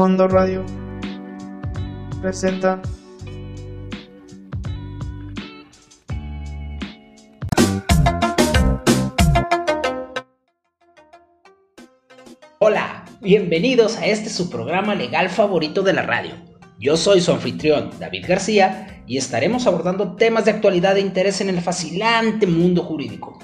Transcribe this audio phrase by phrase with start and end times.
[0.00, 0.64] Fondo Radio
[2.22, 2.80] presenta
[12.60, 16.30] Hola, bienvenidos a este su programa legal favorito de la radio.
[16.78, 21.50] Yo soy su anfitrión, David García, y estaremos abordando temas de actualidad e interés en
[21.50, 23.38] el fascinante mundo jurídico.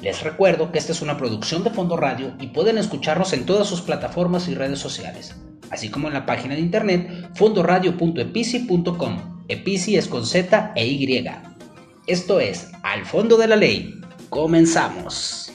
[0.00, 3.68] Les recuerdo que esta es una producción de Fondo Radio y pueden escucharnos en todas
[3.68, 5.34] sus plataformas y redes sociales,
[5.70, 9.44] así como en la página de internet fondoradio.epici.com.
[9.48, 11.24] Epici es con Z e Y.
[12.06, 13.94] Esto es Al Fondo de la Ley.
[14.28, 15.48] Comenzamos.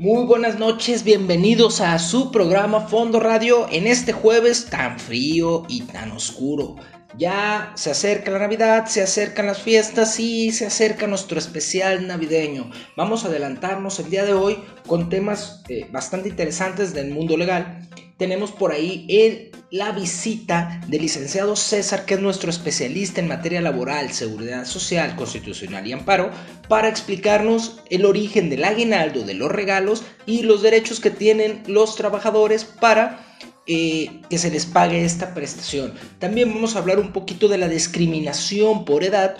[0.00, 5.82] Muy buenas noches, bienvenidos a su programa Fondo Radio en este jueves tan frío y
[5.82, 6.76] tan oscuro.
[7.18, 12.70] Ya se acerca la Navidad, se acercan las fiestas y se acerca nuestro especial navideño.
[12.96, 17.88] Vamos a adelantarnos el día de hoy con temas eh, bastante interesantes del mundo legal.
[18.16, 24.12] Tenemos por ahí la visita del licenciado César, que es nuestro especialista en materia laboral,
[24.12, 26.30] seguridad social, constitucional y amparo,
[26.68, 31.96] para explicarnos el origen del aguinaldo, de los regalos y los derechos que tienen los
[31.96, 33.29] trabajadores para
[33.66, 35.94] eh, que se les pague esta prestación.
[36.18, 39.36] También vamos a hablar un poquito de la discriminación por edad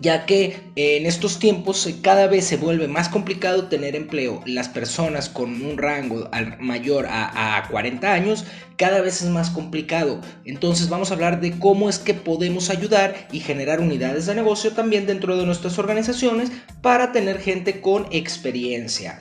[0.00, 4.42] ya que en estos tiempos cada vez se vuelve más complicado tener empleo.
[4.46, 8.44] Las personas con un rango mayor a, 40 años
[8.76, 10.20] cada vez es más complicado.
[10.44, 14.72] Entonces vamos a hablar de cómo es que podemos ayudar y generar unidades de negocio
[14.72, 19.20] también dentro de nuestras organizaciones para tener gente con experiencia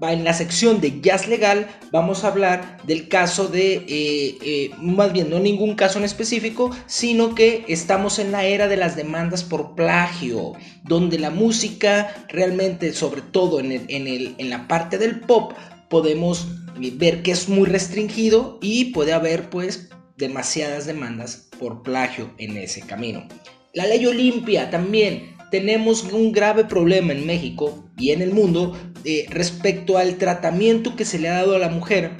[0.00, 5.12] en la sección de jazz legal vamos a hablar del caso de, eh, eh, más
[5.12, 9.42] bien no ningún caso en específico, sino que estamos en la era de las demandas
[9.42, 10.52] por plagio,
[10.84, 15.52] donde la música realmente, sobre todo en, en la parte del pop,
[15.88, 16.46] podemos
[16.78, 22.82] ver que es muy restringido y puede haber pues demasiadas demandas por plagio en ese
[22.82, 23.26] camino.
[23.72, 29.26] La ley Olimpia también tenemos un grave problema en México y en el mundo eh,
[29.30, 32.12] respecto al tratamiento que se le ha dado a la mujer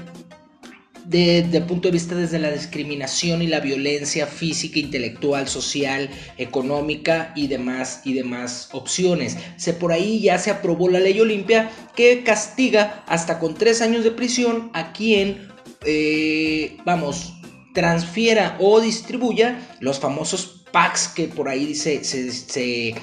[1.09, 7.33] desde el punto de vista desde la discriminación y la violencia física, intelectual, social, económica
[7.37, 9.37] y demás y demás opciones.
[9.57, 14.03] Se por ahí ya se aprobó la ley Olimpia que castiga hasta con tres años
[14.03, 15.49] de prisión a quien,
[15.85, 17.35] eh, vamos,
[17.73, 22.95] transfiera o distribuya los famosos packs que por ahí se, se,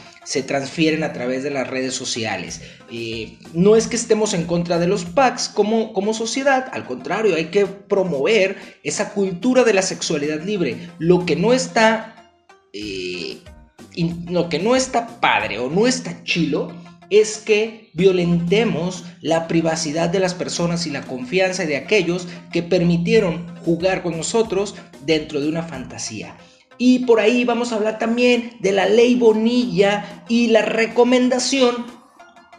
[0.44, 2.62] transfieren a través de las redes sociales.
[3.54, 7.46] No es que estemos en contra de los packs como, como sociedad, al contrario, hay
[7.46, 10.90] que promover esa cultura de la sexualidad libre.
[11.00, 12.34] Lo que no está,
[12.72, 13.38] eh,
[14.30, 16.72] lo que no está padre o no está chilo
[17.10, 23.56] es que violentemos la privacidad de las personas y la confianza de aquellos que permitieron
[23.64, 24.76] jugar con nosotros
[25.06, 26.36] dentro de una fantasía.
[26.86, 31.86] Y por ahí vamos a hablar también de la ley Bonilla y la recomendación,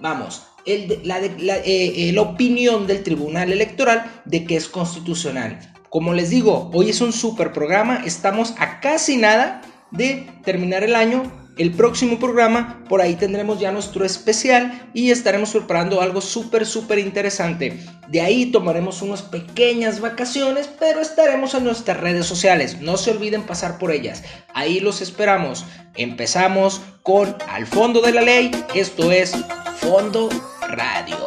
[0.01, 5.61] vamos, la, eh, la opinión del Tribunal Electoral de que es constitucional.
[5.91, 10.95] Como les digo, hoy es un super programa, estamos a casi nada de terminar el
[10.95, 16.67] año el próximo programa, por ahí tendremos ya nuestro especial y estaremos preparando algo súper,
[16.67, 17.79] súper interesante.
[18.09, 22.81] De ahí tomaremos unas pequeñas vacaciones, pero estaremos en nuestras redes sociales.
[22.81, 24.23] No se olviden pasar por ellas.
[24.53, 25.65] Ahí los esperamos.
[25.95, 28.51] Empezamos con Al Fondo de la Ley.
[28.75, 29.33] Esto es
[29.79, 30.29] Fondo
[30.69, 31.19] Radio.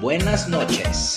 [0.00, 1.16] Buenas noches.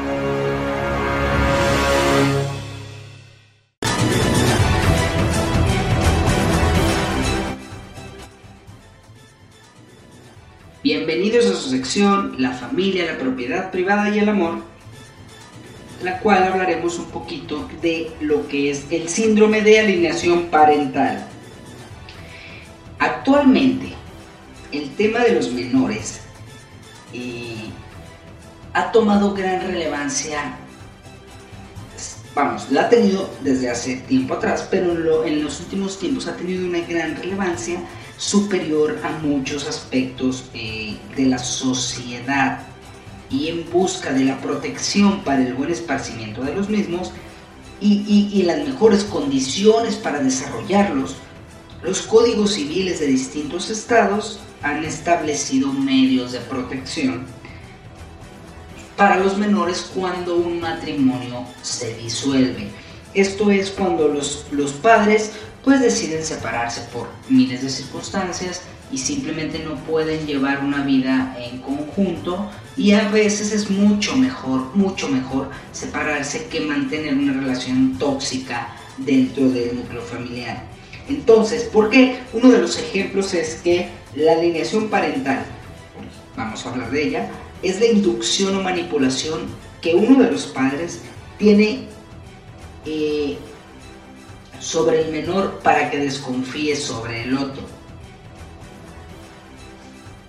[11.71, 14.63] Sección La familia, la propiedad privada y el amor,
[16.03, 21.25] la cual hablaremos un poquito de lo que es el síndrome de alineación parental.
[22.99, 23.93] Actualmente,
[24.71, 26.21] el tema de los menores
[27.13, 27.69] eh,
[28.73, 30.57] ha tomado gran relevancia
[32.33, 36.65] vamos, la ha tenido desde hace tiempo atrás, pero en, los últimos tiempos ha tenido
[36.65, 37.79] una gran relevancia
[38.21, 42.59] superior a muchos aspectos eh, de la sociedad
[43.31, 47.11] y en busca de la protección para el buen esparcimiento de los mismos
[47.79, 51.15] y, las mejores condiciones para desarrollarlos,
[51.81, 57.25] los códigos civiles de distintos estados han establecido medios de protección
[58.97, 62.69] para los menores cuando un matrimonio se disuelve.
[63.15, 65.31] Esto es cuando los, los padres
[65.63, 68.61] pues deciden separarse por miles de circunstancias
[68.91, 74.75] y simplemente no pueden llevar una vida en conjunto y a veces es mucho mejor,
[74.75, 80.63] mucho mejor separarse que mantener una relación tóxica dentro del núcleo familiar.
[81.07, 82.19] Entonces, ¿por qué?
[82.33, 85.45] Uno de los ejemplos es que la alineación parental,
[86.35, 87.29] vamos a hablar de ella,
[87.63, 89.41] es la inducción o manipulación
[89.81, 91.01] que uno de los padres
[91.37, 91.85] tiene
[92.85, 93.37] eh,
[94.61, 97.81] sobre el menor para que desconfíe sobre el otro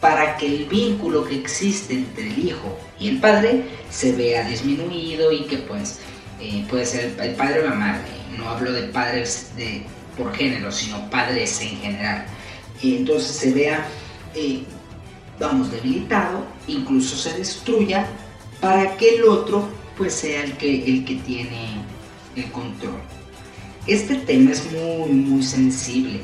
[0.02, 5.30] para que el vínculo que existe entre el hijo y el padre se vea disminuido
[5.30, 6.00] y que pues
[6.40, 8.10] eh, puede ser el, padre o la madre.
[8.36, 9.84] No hablo de padres de,
[10.18, 12.26] por género, sino padres en general.
[12.82, 13.86] Y entonces se vea,
[14.34, 14.64] eh,
[15.38, 18.04] vamos, debilitado, incluso se destruya
[18.60, 21.76] para que el otro pues sea el que, el que tiene
[22.34, 23.00] el control.
[23.86, 26.20] Este tema es muy, muy sensible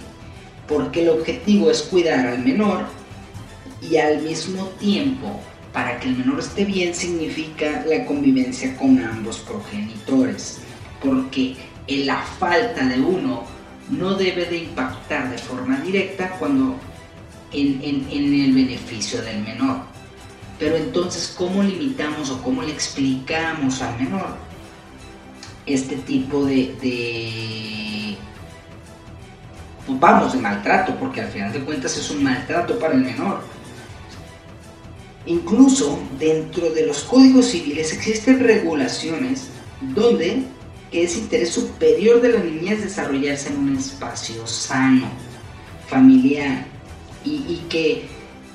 [0.68, 2.84] porque el objetivo es cuidar al menor
[3.82, 5.40] y al mismo tiempo
[5.72, 10.58] para que el menor esté bien significa la convivencia con ambos progenitores,
[11.02, 11.56] porque
[11.88, 13.42] la falta de uno
[13.90, 16.76] no debe de impactar de forma directa cuando
[17.52, 19.80] en, el beneficio del menor.
[20.60, 24.47] Pero entonces, ¿cómo limitamos o cómo le explicamos al menor
[25.68, 28.16] este tipo de, de
[29.86, 30.94] pues vamos, de maltrato?
[30.96, 33.40] Porque al final de cuentas es un maltrato para el menor
[35.28, 39.48] Incluso dentro de los códigos civiles existen regulaciones
[39.94, 40.44] donde
[40.90, 45.06] es interés superior de la niñez desarrollarse en un espacio sano,
[45.86, 46.64] familiar
[47.26, 48.06] y, que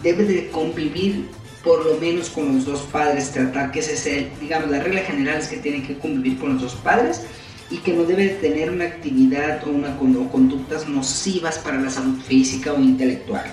[0.02, 1.28] debe de convivir
[1.64, 5.40] por lo menos con los dos padres, tratar que ese sea, digamos, la regla general
[5.40, 7.22] es que tiene que convivir con los dos padres
[7.70, 12.20] y que no debe tener una actividad o, una, o conductas nocivas para la salud
[12.22, 13.46] física o intelectual.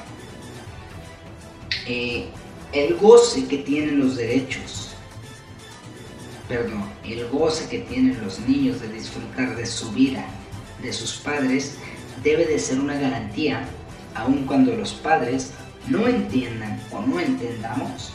[1.87, 2.27] Eh,
[2.73, 4.91] el goce que tienen los derechos,
[6.49, 10.25] perdón, el goce que tienen los niños de disfrutar de su vida,
[10.83, 11.77] de sus padres,
[12.25, 13.69] debe de ser una garantía,
[14.15, 15.53] aun cuando los padres
[15.89, 18.13] no entiendan o no entendamos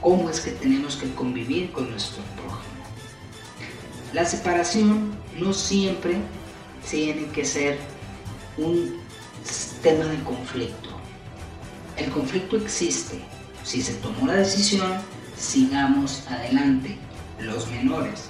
[0.00, 2.62] cómo es que tenemos que convivir con nuestro prójimo.
[4.12, 6.16] La separación no siempre
[6.88, 7.78] tiene que ser
[8.56, 9.00] un
[9.82, 11.02] tema de conflicto
[11.96, 13.22] el conflicto existe.
[13.64, 14.92] Si se tomó la decisión,
[15.36, 16.96] sigamos adelante.
[17.38, 18.28] Los menores,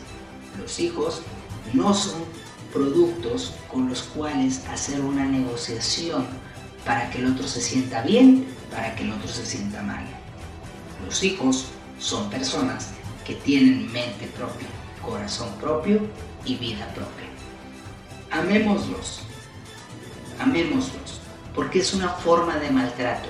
[0.60, 1.22] los hijos,
[1.72, 2.24] no son
[2.72, 6.26] productos con los cuales hacer una negociación
[6.84, 10.04] para que el otro se sienta bien, para que el otro se sienta mal.
[11.04, 12.90] Los hijos son personas
[13.24, 14.68] que tienen mente propia,
[15.00, 16.00] corazón propio
[16.44, 17.26] y vida propia.
[18.30, 19.20] Amémoslos,
[20.38, 21.20] amémoslos,
[21.54, 23.28] porque es una forma de maltrato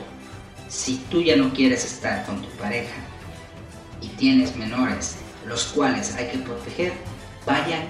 [0.73, 2.94] si tú ya no quieres estar con tu pareja
[4.00, 5.16] y tienes menores,
[5.47, 6.94] los cuales hay que proteger,
[7.44, 7.82] vayan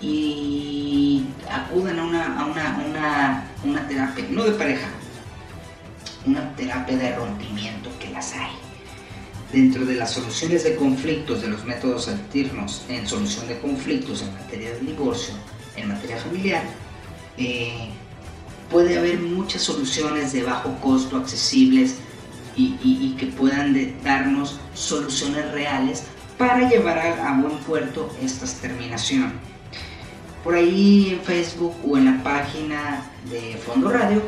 [0.00, 3.45] y acudan a una, una,
[3.88, 4.88] terapia, no de pareja,
[6.26, 8.50] una terapia de rompimiento que las hay.
[9.52, 14.34] Dentro de las soluciones de conflictos, de los métodos alternos en solución de conflictos en
[14.34, 15.34] materia de divorcio,
[15.76, 16.64] en materia familiar,
[17.38, 17.90] eh,
[18.70, 21.96] puede haber muchas soluciones de bajo costo, accesibles
[22.56, 26.04] y, que puedan darnos soluciones reales
[26.38, 29.32] para llevar a, buen puerto esta terminación.
[30.46, 34.22] Por ahí en Facebook o en la página de Fondo Radio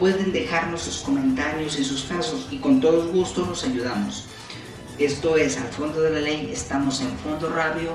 [0.00, 4.24] pueden dejarnos sus comentarios y sus casos y con todo gusto nos ayudamos.
[4.98, 7.92] Esto es Al Fondo de la Ley, estamos en Fondo Radio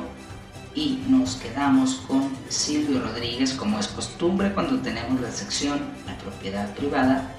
[0.73, 6.73] y nos quedamos con Silvio Rodríguez como es costumbre cuando tenemos la sección La propiedad
[6.75, 7.35] privada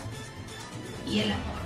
[1.11, 1.57] y el amor.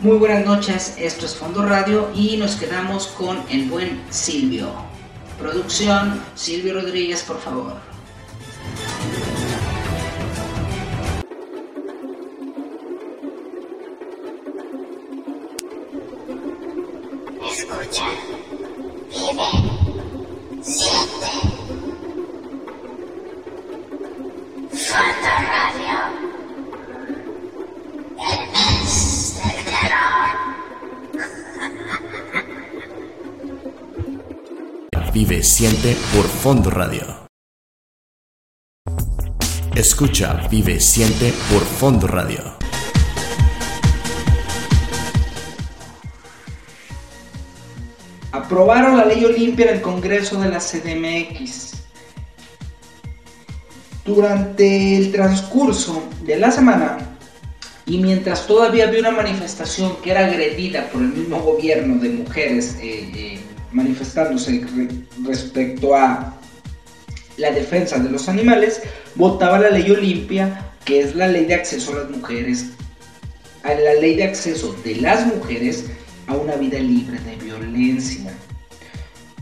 [0.00, 4.89] Muy buenas noches, esto es Fondo Radio y nos quedamos con el buen Silvio.
[5.40, 7.72] Producción, Silvio Rodríguez, por favor.
[17.50, 18.04] Escucha,
[19.08, 21.49] vive, siente
[35.30, 37.28] por Fondo Radio.
[39.76, 42.56] Escucha, vive, siente por Fondo Radio.
[48.32, 51.84] Aprobaron la ley Olimpia en el Congreso de la CDMX.
[54.04, 56.98] Durante el transcurso de la semana,
[57.86, 62.76] y mientras todavía había una manifestación que era agredida por el mismo gobierno de mujeres
[62.82, 63.40] eh, eh,
[63.72, 64.64] manifestándose
[65.24, 66.34] respecto a
[67.36, 68.82] la defensa de los animales,
[69.14, 72.70] votaba la ley Olimpia, que es la ley de acceso a las mujeres,
[73.62, 75.86] a la ley de acceso de las mujeres
[76.26, 78.32] a una vida libre de violencia.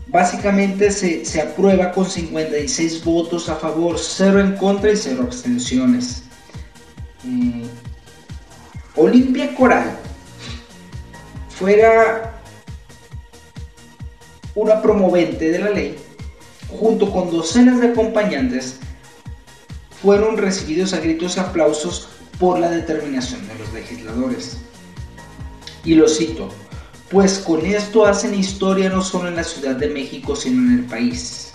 [0.09, 6.23] Básicamente se, se aprueba con 56 votos a favor, 0 en contra y 0 abstenciones.
[7.27, 7.67] Eh,
[8.97, 9.97] Olimpia Coral
[11.51, 12.38] fuera
[14.59, 15.97] una promovente de la ley,
[16.69, 18.81] junto con docenas de acompañantes,
[20.03, 22.09] fueron recibidos a gritos y aplausos
[22.41, 24.59] por la determinación de los legisladores.
[25.85, 26.49] Y lo cito,
[27.09, 30.85] pues con esto hacen historia no solo en la Ciudad de México, sino en el
[30.87, 31.48] país.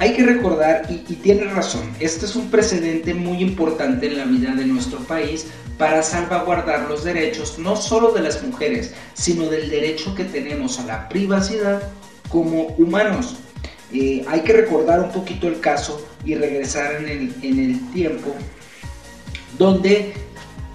[0.00, 4.54] Hay que recordar, y, tiene razón, este es un precedente muy importante en la vida
[4.54, 10.14] de nuestro país para salvaguardar los derechos no solo de las mujeres, sino del derecho
[10.14, 11.82] que tenemos a la privacidad
[12.28, 13.36] como humanos.
[13.92, 18.34] Eh, hay que recordar un poquito el caso y regresar en el, tiempo
[19.56, 20.12] donde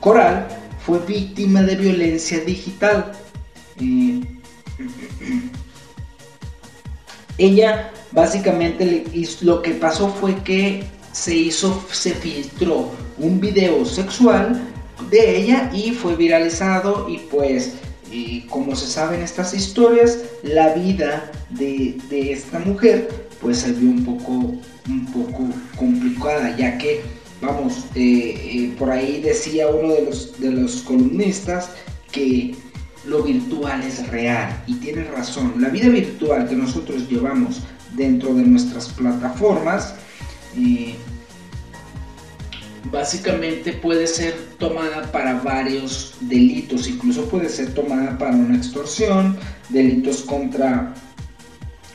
[0.02, 0.48] Coral
[0.86, 3.14] fue víctima de violencia digital.
[3.80, 4.22] Eh,
[7.38, 9.06] ella básicamente
[9.42, 14.62] lo que pasó fue que se hizo, se filtró un video sexual
[15.10, 17.74] de ella y fue viralizado y pues
[18.50, 23.10] como se saben estas historias, la vida de, esta mujer
[23.42, 27.02] pues se vio un poco, un poco complicada ya que
[27.42, 31.70] vamos, eh, eh, por ahí decía uno de los, de los columnistas
[32.12, 32.56] que
[33.06, 35.56] lo virtual es real y tiene razón.
[35.58, 37.62] La vida virtual que nosotros llevamos
[37.96, 39.96] dentro de nuestras plataformas
[40.56, 40.96] eh,
[42.92, 49.38] básicamente puede ser tomada para varios delitos, incluso puede ser tomada para una extorsión,
[49.70, 50.94] delitos contra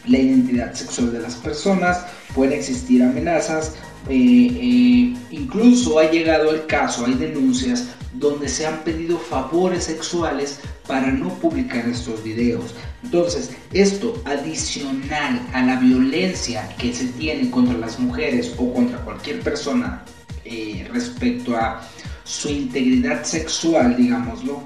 [0.06, 3.74] la identidad sexual de las personas, pueden existir amenazas,
[4.08, 10.60] eh, eh, incluso ha llegado el caso, hay denuncias donde se han pedido favores sexuales
[10.88, 12.74] para no publicar estos videos.
[13.04, 19.40] Entonces, esto adicional a la violencia que se tiene contra las mujeres o contra cualquier
[19.40, 20.02] persona
[20.44, 21.86] eh, respecto a
[22.24, 24.62] su integridad sexual, digámoslo,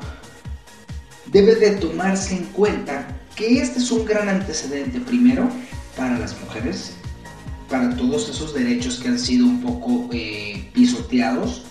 [1.27, 5.49] debe de tomarse en cuenta que este es un gran antecedente primero
[5.97, 6.93] para las mujeres,
[7.69, 11.65] para todos esos derechos que han sido un poco eh, pisoteados,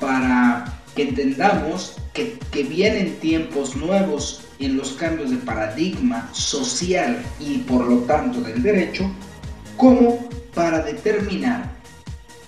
[0.00, 7.58] para que entendamos que, que vienen tiempos nuevos en los cambios de paradigma social y
[7.58, 9.10] por lo tanto del derecho,
[9.76, 11.80] como para determinar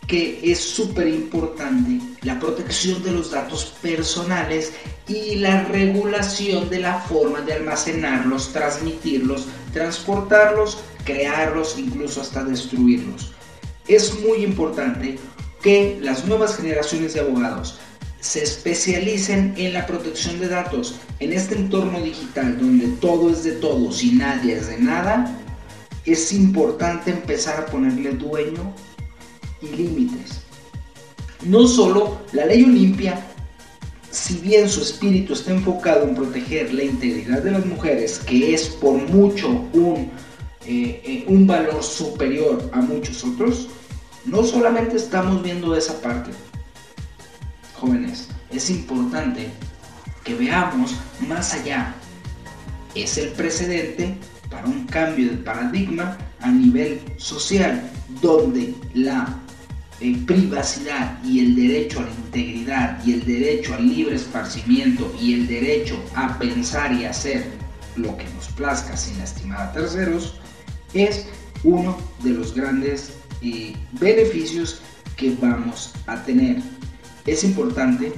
[0.06, 4.72] que es súper importante la protección de los datos personales
[5.08, 13.32] y la regulación de la forma de almacenarlos, transmitirlos, transportarlos, crearlos, incluso hasta destruirlos.
[13.88, 15.18] Es muy importante
[15.62, 17.78] que las nuevas generaciones de abogados
[18.22, 20.94] se especialicen en la protección de datos.
[21.18, 25.38] En este entorno digital donde todo es de todos y nadie es de nada,
[26.06, 28.72] es importante empezar a ponerle dueño
[29.60, 30.42] y límites.
[31.44, 33.20] No solo la ley Olimpia,
[34.12, 38.68] si bien su espíritu está enfocado en proteger la integridad de las mujeres, que es
[38.68, 40.12] por mucho un,
[40.64, 43.68] eh, eh, un valor superior a muchos otros,
[44.24, 46.30] no solamente estamos viendo esa parte,
[47.82, 49.50] jóvenes, es importante
[50.24, 50.94] que veamos
[51.26, 51.92] más allá.
[52.94, 54.14] Es el precedente
[54.48, 59.36] para un cambio de paradigma a nivel social, donde la
[60.00, 65.34] eh, privacidad y el derecho a la integridad y el derecho al libre esparcimiento y
[65.34, 67.46] el derecho a pensar y hacer
[67.96, 70.34] lo que nos plazca sin lastimar a terceros
[70.94, 71.26] es
[71.64, 73.12] uno de los grandes
[73.42, 74.80] eh, beneficios
[75.16, 76.62] que vamos a tener
[77.26, 78.12] es importante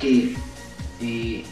[0.00, 1.44] eh,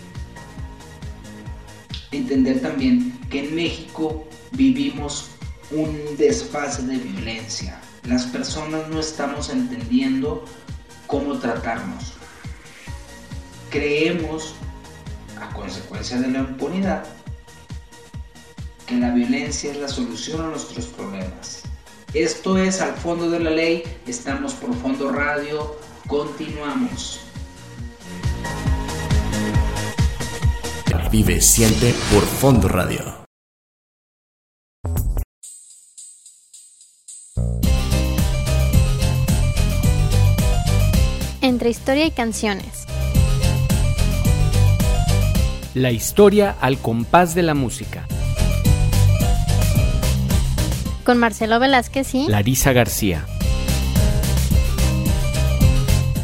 [2.10, 5.30] entender también que en México vivimos
[5.70, 7.80] un desfase de violencia.
[8.04, 10.44] Las personas no estamos entendiendo
[11.06, 12.12] cómo tratarnos.
[13.70, 14.54] Creemos,
[15.40, 17.04] a consecuencia de la impunidad,
[18.86, 21.62] que la violencia es la solución a nuestros problemas.
[22.12, 27.20] Esto es Al Fondo de la Ley, estamos por Fondo Radio, continuamos.
[31.14, 33.24] Vive, siente por Fondo Radio.
[41.40, 42.84] Entre historia y canciones.
[45.74, 48.08] La historia al compás de la música.
[51.04, 53.24] Con Marcelo Velázquez y Larisa García.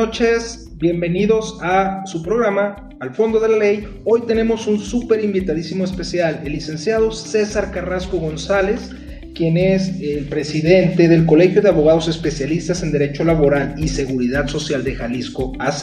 [0.00, 3.86] noches, bienvenidos a su programa Al Fondo de la Ley.
[4.06, 8.92] Hoy tenemos un súper invitadísimo especial, el licenciado César Carrasco González,
[9.34, 14.84] quien es el presidente del Colegio de Abogados Especialistas en Derecho Laboral y Seguridad Social
[14.84, 15.82] de Jalisco, AC,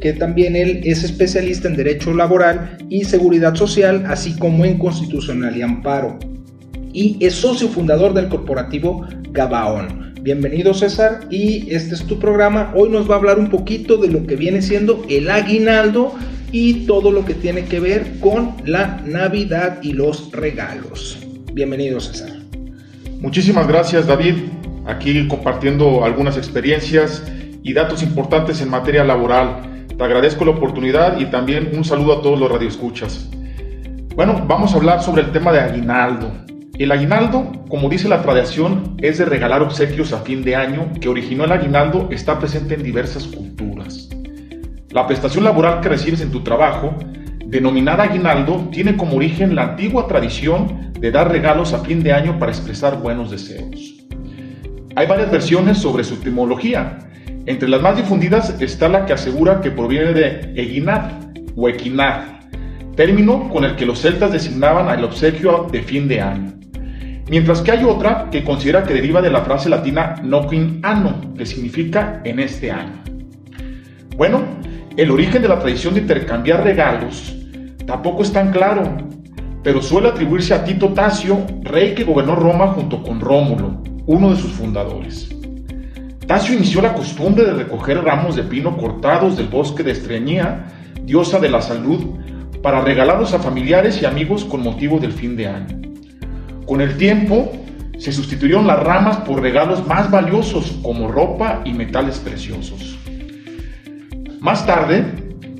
[0.00, 5.54] que también él es especialista en Derecho Laboral y Seguridad Social, así como en Constitucional
[5.54, 6.18] y Amparo.
[6.94, 10.13] Y es socio fundador del corporativo Gabaón.
[10.24, 12.72] Bienvenido César y este es tu programa.
[12.74, 16.14] Hoy nos va a hablar un poquito de lo que viene siendo el aguinaldo
[16.50, 21.18] y todo lo que tiene que ver con la Navidad y los regalos.
[21.52, 22.30] Bienvenido César.
[23.20, 24.36] Muchísimas gracias David,
[24.86, 27.22] aquí compartiendo algunas experiencias
[27.62, 29.86] y datos importantes en materia laboral.
[29.94, 33.28] Te agradezco la oportunidad y también un saludo a todos los radioescuchas.
[34.16, 36.32] Bueno, vamos a hablar sobre el tema de aguinaldo.
[36.76, 41.08] El aguinaldo, como dice la tradición, es de regalar obsequios a fin de año que
[41.08, 44.08] originó el aguinaldo está presente en diversas culturas.
[44.90, 46.96] La prestación laboral que recibes en tu trabajo,
[47.46, 52.40] denominada aguinaldo, tiene como origen la antigua tradición de dar regalos a fin de año
[52.40, 53.94] para expresar buenos deseos.
[54.96, 56.98] Hay varias versiones sobre su etimología.
[57.46, 61.20] Entre las más difundidas está la que asegura que proviene de eguinar
[61.54, 62.33] o equinar,
[62.96, 66.52] término con el que los celtas designaban al obsequio de fin de año.
[67.28, 71.46] Mientras que hay otra que considera que deriva de la frase latina noquin anno, que
[71.46, 73.02] significa en este año.
[74.16, 74.42] Bueno,
[74.96, 77.34] el origen de la tradición de intercambiar regalos
[77.86, 78.96] tampoco es tan claro,
[79.62, 84.36] pero suele atribuirse a Tito Tasio, rey que gobernó Roma junto con Rómulo, uno de
[84.36, 85.30] sus fundadores.
[86.26, 90.66] Tasio inició la costumbre de recoger ramos de pino cortados del bosque de Estreñía,
[91.02, 92.18] diosa de la salud,
[92.64, 95.82] para regalarlos a familiares y amigos con motivo del fin de año.
[96.64, 97.52] Con el tiempo,
[97.98, 102.98] se sustituyeron las ramas por regalos más valiosos como ropa y metales preciosos.
[104.40, 105.04] Más tarde,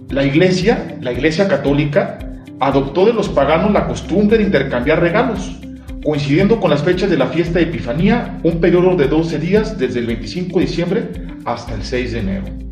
[0.09, 2.21] la iglesia, la iglesia católica,
[2.59, 5.61] adoptó de los paganos la costumbre de intercambiar regalos,
[6.03, 10.01] coincidiendo con las fechas de la fiesta de Epifanía, un periodo de 12 días desde
[10.01, 11.13] el 25 de diciembre
[11.45, 12.64] hasta el 6 de enero.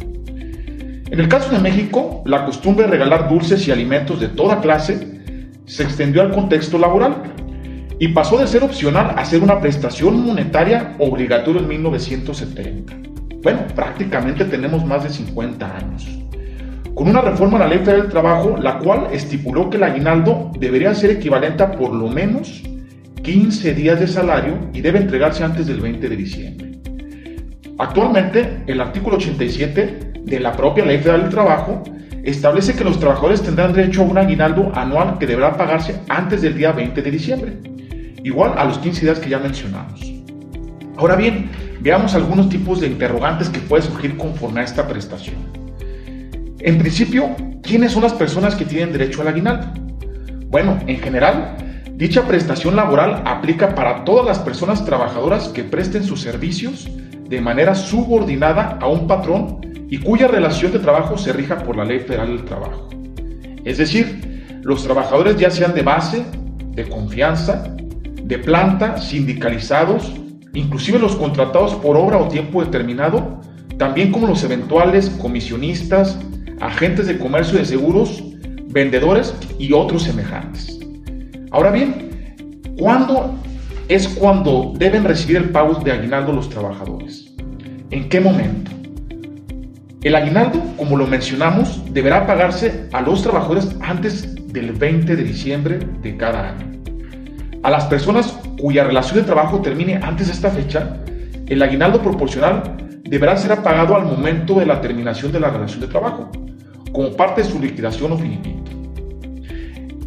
[1.12, 5.20] En el caso de México, la costumbre de regalar dulces y alimentos de toda clase
[5.66, 7.35] se extendió al contexto laboral
[7.98, 12.94] y pasó de ser opcional a ser una prestación monetaria obligatoria en 1970.
[13.42, 16.09] Bueno, prácticamente tenemos más de 50 años.
[16.94, 20.94] Con una reforma a la Ley del Trabajo, la cual estipuló que el aguinaldo debería
[20.94, 22.62] ser equivalente a por lo menos
[23.22, 26.72] 15 días de salario y debe entregarse antes del 20 de diciembre.
[27.77, 31.83] Actualmente, el artículo 87 de la propia Ley Federal del Trabajo
[32.23, 36.57] establece que los trabajadores tendrán derecho a un aguinaldo anual que deberá pagarse antes del
[36.57, 37.59] día 20 de diciembre,
[38.23, 40.01] igual a los 15 días que ya mencionamos.
[40.97, 45.37] Ahora bien, veamos algunos tipos de interrogantes que pueden surgir conforme a esta prestación.
[46.61, 47.31] En principio,
[47.63, 49.67] ¿quiénes son las personas que tienen derecho al aguinaldo?
[50.47, 51.57] Bueno, en general,
[51.95, 56.89] dicha prestación laboral aplica para todas las personas trabajadoras que presten sus servicios
[57.29, 61.85] de manera subordinada a un patrón y cuya relación de trabajo se rija por la
[61.85, 62.89] Ley Federal del Trabajo.
[63.63, 66.25] Es decir, los trabajadores ya sean de base,
[66.71, 67.77] de confianza,
[68.25, 70.15] de planta, sindicalizados,
[70.55, 73.43] inclusive los contratados por obra o tiempo determinado,
[73.77, 76.19] también como los eventuales comisionistas,
[76.63, 78.25] agentes de comercio de seguros,
[78.69, 80.81] vendedores y otros semejantes.
[81.51, 83.35] Ahora bien, ¿cuándo
[83.89, 87.31] es cuando deben recibir el pago de aguinaldo los trabajadores?
[87.91, 88.71] ¿En qué momento?
[90.03, 95.79] El aguinaldo, como lo mencionamos, deberá pagarse a los trabajadores antes del 20 de diciembre
[96.03, 96.73] de cada año.
[97.62, 100.97] A las personas cuya relación de trabajo termine antes de esta fecha,
[101.47, 105.87] el aguinaldo proporcional deberá ser pagado al momento de la terminación de la relación de
[105.87, 106.33] trabajo,
[106.93, 108.73] como parte de su liquidación o finiquito.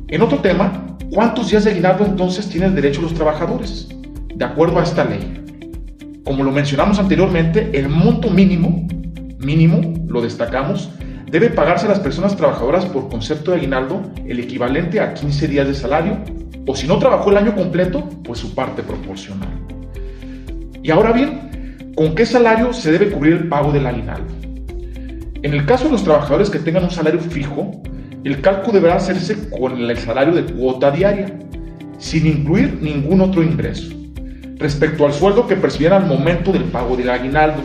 [0.10, 3.88] En otro tema, ¿cuántos días de aguinaldo entonces tienen derecho los trabajadores?
[4.36, 5.42] De acuerdo a esta ley.
[6.26, 8.86] Como lo mencionamos anteriormente, el monto mínimo,
[9.46, 10.90] mínimo, lo destacamos,
[11.30, 15.68] debe pagarse a las personas trabajadoras por concepto de aguinaldo el equivalente a 15 días
[15.68, 16.18] de salario
[16.68, 19.50] o si no trabajó el año completo, pues su parte proporcional.
[20.82, 24.34] Y ahora bien, ¿con qué salario se debe cubrir el pago del aguinaldo?
[25.44, 27.84] En el caso de los trabajadores que tengan un salario fijo,
[28.24, 31.28] el cálculo deberá hacerse con el salario de cuota diaria,
[32.00, 33.94] sin incluir ningún otro ingreso,
[34.58, 37.62] respecto al sueldo que percibieran al momento del pago del aguinaldo.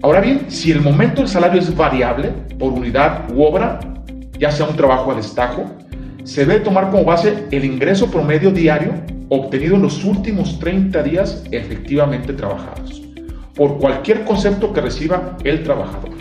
[0.00, 3.80] Ahora bien, si el momento del salario es variable por unidad u obra,
[4.38, 5.64] ya sea un trabajo a destajo,
[6.22, 8.92] se debe tomar como base el ingreso promedio diario
[9.28, 13.02] obtenido en los últimos 30 días efectivamente trabajados,
[13.56, 16.12] por cualquier concepto que reciba el trabajador.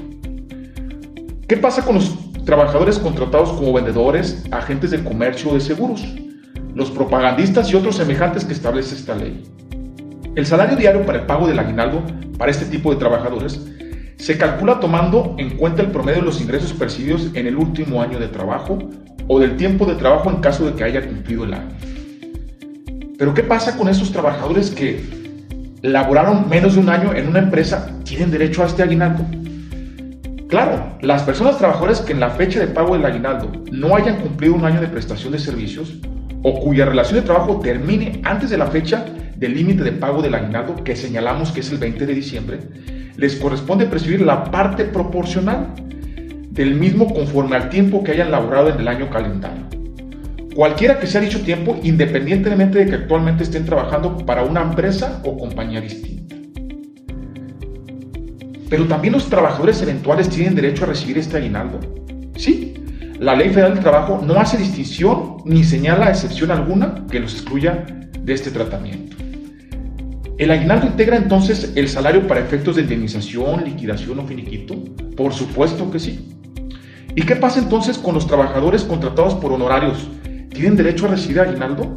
[1.48, 6.04] ¿Qué pasa con los trabajadores contratados como vendedores, agentes de comercio o de seguros,
[6.74, 9.44] los propagandistas y otros semejantes que establece esta ley?
[10.38, 12.04] El salario diario para el pago del aguinaldo
[12.38, 13.60] para este tipo de trabajadores
[14.18, 18.20] se calcula tomando en cuenta el promedio de los ingresos percibidos en el último año
[18.20, 18.78] de trabajo
[19.28, 21.72] o del tiempo de trabajo en caso de que haya cumplido el año.
[23.18, 25.04] Pero ¿qué pasa con esos trabajadores que
[25.82, 27.90] laboraron menos de un año en una empresa?
[28.04, 29.26] ¿Tienen derecho a este aguinaldo?
[30.50, 34.54] Claro, las personas trabajadoras que en la fecha de pago del aguinaldo no hayan cumplido
[34.54, 35.96] un año de prestación de servicios
[36.44, 39.04] o cuya relación de trabajo termine antes de la fecha
[39.38, 42.60] del límite de pago del aguinaldo que señalamos que es el 20 de diciembre,
[43.18, 45.74] les corresponde percibir la parte proporcional
[46.52, 49.68] del mismo conforme al tiempo que hayan laborado en el año calendario.
[50.56, 55.38] Cualquiera que sea dicho tiempo, independientemente de que actualmente estén trabajando para una empresa o
[55.38, 56.36] compañía distinta.
[58.68, 61.80] Pero también los trabajadores eventuales tienen derecho a recibir este aguinaldo.
[62.36, 62.74] Sí,
[63.20, 67.86] la Ley Federal del Trabajo no hace distinción ni señala excepción alguna que los excluya
[68.20, 69.17] de este tratamiento.
[70.38, 74.76] ¿El aguinaldo integra entonces el salario para efectos de indemnización, liquidación o finiquito?
[75.16, 76.30] Por supuesto que sí.
[77.16, 80.08] ¿Y qué pasa entonces con los trabajadores contratados por honorarios?
[80.52, 81.96] ¿Tienen derecho a recibir aguinaldo?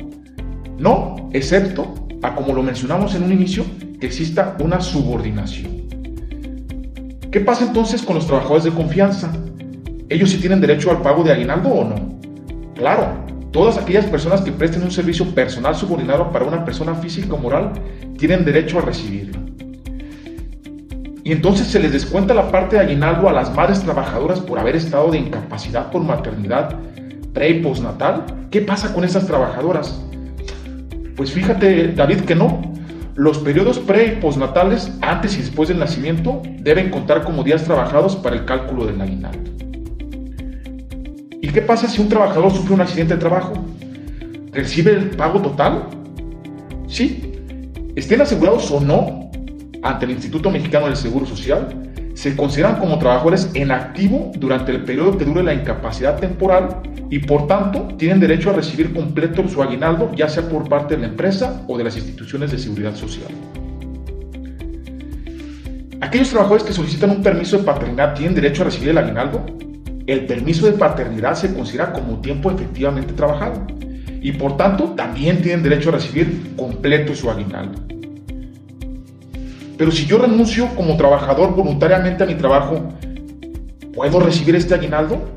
[0.78, 3.64] No, excepto a como lo mencionamos en un inicio,
[4.00, 5.82] que exista una subordinación.
[7.30, 9.32] ¿Qué pasa entonces con los trabajadores de confianza?
[10.08, 12.18] ¿Ellos sí tienen derecho al pago de aguinaldo o no?
[12.74, 17.38] Claro, todas aquellas personas que presten un servicio personal subordinado para una persona física o
[17.38, 17.72] moral
[18.16, 19.40] tienen derecho a recibirlo.
[21.24, 24.76] Y entonces se les descuenta la parte de aguinaldo a las madres trabajadoras por haber
[24.76, 26.76] estado de incapacidad por maternidad
[27.32, 28.24] pre y postnatal.
[28.50, 30.00] ¿Qué pasa con esas trabajadoras?
[31.16, 32.62] Pues fíjate, David, que no.
[33.14, 38.16] Los periodos pre y postnatales, antes y después del nacimiento, deben contar como días trabajados
[38.16, 39.59] para el cálculo del aguinaldo.
[41.42, 43.54] ¿Y qué pasa si un trabajador sufre un accidente de trabajo?
[44.52, 45.84] ¿Recibe el pago total?
[46.86, 47.32] Sí.
[47.96, 49.30] Estén asegurados o no
[49.82, 54.84] ante el Instituto Mexicano del Seguro Social, se consideran como trabajadores en activo durante el
[54.84, 59.62] periodo que dure la incapacidad temporal y por tanto tienen derecho a recibir completo su
[59.62, 63.28] aguinaldo, ya sea por parte de la empresa o de las instituciones de seguridad social.
[66.02, 69.46] Aquellos trabajadores que solicitan un permiso de paternidad tienen derecho a recibir el aguinaldo.
[70.10, 73.64] El permiso de paternidad se considera como tiempo efectivamente trabajado
[74.20, 77.78] y por tanto también tienen derecho a recibir completo su aguinaldo.
[79.78, 82.92] Pero si yo renuncio como trabajador voluntariamente a mi trabajo,
[83.94, 85.30] ¿puedo recibir este aguinaldo?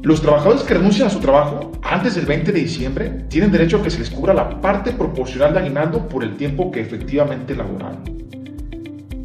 [0.00, 3.82] Los trabajadores que renuncian a su trabajo antes del 20 de diciembre tienen derecho a
[3.82, 8.04] que se les cubra la parte proporcional de aguinaldo por el tiempo que efectivamente laboraron.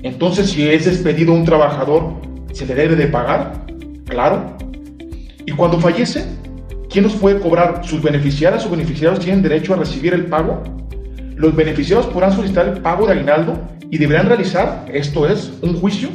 [0.01, 2.15] Entonces, si es despedido un trabajador,
[2.51, 3.63] ¿se le debe de pagar?
[4.05, 4.57] Claro.
[5.45, 6.25] Y cuando fallece,
[6.89, 7.81] ¿quién nos puede cobrar?
[7.83, 10.63] ¿Sus beneficiarios o beneficiarios tienen derecho a recibir el pago?
[11.35, 16.09] Los beneficiarios podrán solicitar el pago de aguinaldo y deberán realizar, esto es, un juicio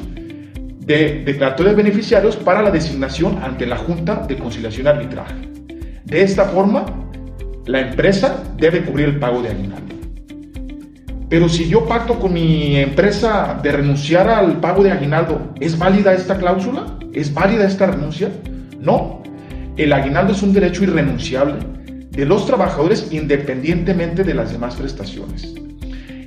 [0.81, 5.35] de declaratoria de beneficiarios para la designación ante la Junta de Conciliación y Arbitraje.
[6.05, 6.87] De esta forma,
[7.67, 9.95] la empresa debe cubrir el pago de aguinaldo.
[11.29, 16.15] Pero si yo pacto con mi empresa de renunciar al pago de aguinaldo, ¿es válida
[16.15, 16.87] esta cláusula?
[17.13, 18.31] ¿Es válida esta renuncia?
[18.81, 19.18] No.
[19.79, 21.57] El aguinaldo es un derecho irrenunciable
[22.11, 25.55] de los trabajadores independientemente de las demás prestaciones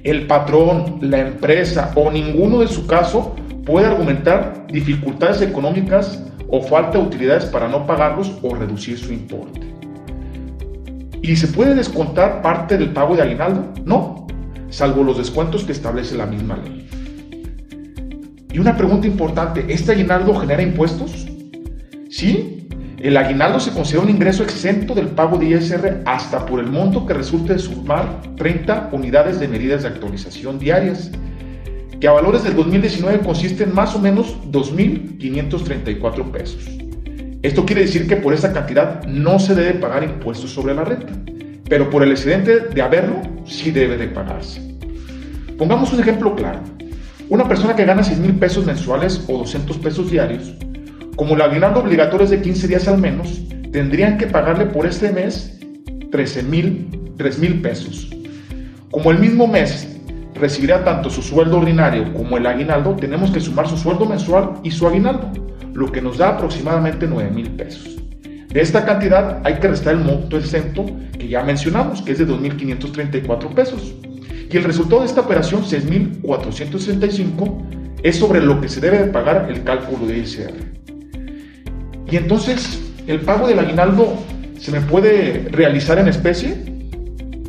[0.04, 3.36] el patrón, la empresa o ninguno de su caso
[3.66, 9.62] puede argumentar dificultades económicas o falta de utilidades para no pagarlos o reducir su importe.
[11.22, 13.72] ¿Y se puede descontar parte del pago de aguinaldo?
[13.86, 14.26] No,
[14.70, 16.90] salvo los descuentos que establece la misma ley.
[18.52, 21.28] Y una pregunta importante, ¿este aguinaldo genera impuestos?
[22.10, 22.61] Sí,
[23.04, 27.08] el aguinaldo se considera un ingreso exento del pago de ISR hasta por el monto
[27.08, 31.10] que resulte de sumar 30 unidades de medidas de actualización diarias,
[32.00, 36.70] que a valores del 2019 consisten más o menos 2.534 pesos.
[37.42, 41.14] Esto quiere decir que por esa cantidad no se debe pagar impuestos sobre la renta,
[41.68, 44.62] pero por el excedente de haberlo sí debe de pagarse.
[45.58, 46.60] Pongamos un ejemplo claro.
[47.30, 50.54] Una persona que gana 6 mil pesos mensuales o 200 pesos diarios,
[51.22, 55.12] como el aguinaldo obligatorio es de 15 días al menos, tendrían que pagarle por este
[55.12, 55.60] mes
[56.10, 58.10] 13 mil 3 mil pesos.
[58.90, 60.00] Como el mismo mes
[60.34, 64.72] recibirá tanto su sueldo ordinario como el aguinaldo, tenemos que sumar su sueldo mensual y
[64.72, 65.32] su aguinaldo
[65.76, 68.00] lo que nos da aproximadamente 9 mil pesos.
[68.48, 70.88] De esta cantidad hay que restar el monto exento
[71.20, 73.94] que ya mencionamos, que es de 2.534 pesos.
[74.52, 79.46] Y el resultado de esta operación, 6.465, es sobre lo que se debe de pagar
[79.52, 80.81] el cálculo de ICR.
[82.12, 84.18] Y entonces, ¿el pago del aguinaldo
[84.60, 86.62] se me puede realizar en especie?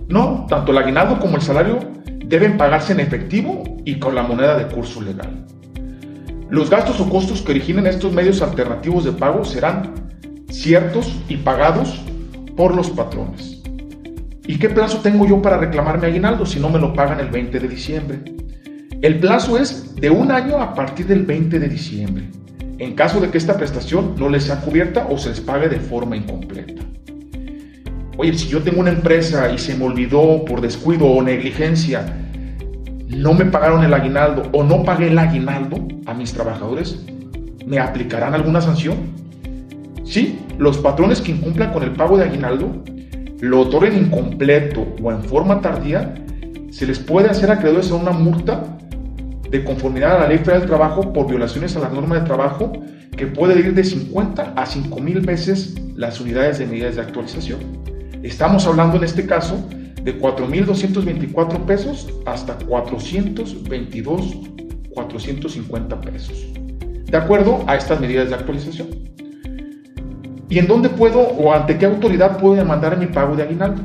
[0.09, 1.81] No, tanto el aguinaldo como el salario
[2.25, 5.45] deben pagarse en efectivo y con la moneda de curso legal.
[6.49, 9.95] Los gastos o costos que originen estos medios alternativos de pago serán
[10.49, 12.01] ciertos y pagados
[12.57, 13.63] por los patrones.
[14.47, 17.31] ¿Y qué plazo tengo yo para reclamar mi aguinaldo si no me lo pagan el
[17.31, 18.19] 20 de diciembre?
[19.01, 22.29] El plazo es de un año a partir del 20 de diciembre,
[22.83, 25.79] en caso de que esta prestación no les sea cubierta o se les pague de
[25.79, 26.83] forma incompleta.
[28.17, 32.19] Oye, si yo tengo una empresa y se me olvidó por descuido o negligencia
[33.09, 37.05] no me pagaron el aguinaldo o no pagué el aguinaldo a mis trabajadores,
[37.67, 38.97] ¿me aplicarán alguna sanción?
[40.03, 42.83] Sí, los patrones que incumplan con el pago de aguinaldo,
[43.41, 46.15] lo otorguen incompleto o en forma tardía,
[46.71, 48.79] se les puede hacer acreedores a una multa
[49.53, 52.73] de conformidad a la Ley Federal del Trabajo por violaciones a la norma de trabajo
[53.17, 57.61] que puede ir de 50 a 5 mil veces las unidades de medidas de actualización.
[58.23, 59.63] Estamos hablando en este caso
[60.03, 64.37] de 4.224 pesos hasta 422,
[64.95, 66.47] 450 pesos,
[67.05, 68.89] de acuerdo a estas medidas de actualización.
[70.49, 73.83] ¿Y en dónde puedo o ante qué autoridad puedo demandar mi pago de aguinaldo?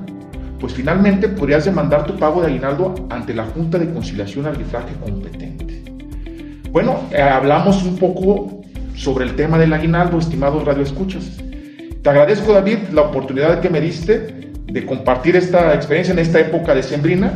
[0.59, 4.95] Pues finalmente podrías demandar tu pago de aguinaldo ante la Junta de Conciliación y Arbitraje
[5.03, 5.83] competente.
[6.71, 8.61] Bueno, eh, hablamos un poco
[8.95, 11.37] sobre el tema del aguinaldo, estimados radioescuchas.
[12.01, 16.73] Te agradezco, David, la oportunidad que me diste de compartir esta experiencia en esta época
[16.73, 17.33] de Sembrina.